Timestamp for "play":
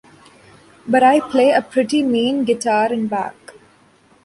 1.19-1.51